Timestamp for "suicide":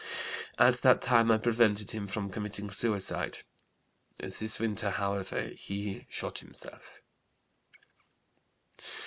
2.71-3.43